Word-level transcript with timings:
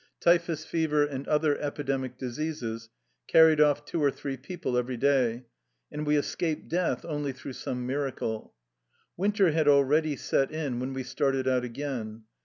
Typhus 0.19 0.65
fever 0.65 1.05
and 1.05 1.27
other 1.27 1.59
epidemic 1.59 2.17
diseases 2.17 2.89
carried 3.27 3.61
off 3.61 3.85
two 3.85 4.03
or 4.03 4.09
three 4.09 4.35
people 4.35 4.75
every 4.75 4.97
day, 4.97 5.45
and 5.91 6.07
we 6.07 6.17
escaped 6.17 6.67
death 6.67 7.05
only 7.05 7.31
through 7.31 7.53
some 7.53 7.85
miracle. 7.85 8.55
Winter 9.15 9.51
had 9.51 9.67
already 9.67 10.15
set 10.15 10.49
in 10.49 10.79
when 10.79 10.93
we 10.93 11.03
started 11.03 11.47
out 11.47 11.63
again. 11.63 12.23